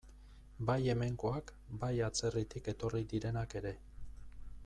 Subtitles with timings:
[0.69, 1.51] Bai hemengoak,
[1.83, 3.77] bai atzerritik etorri direnak ere.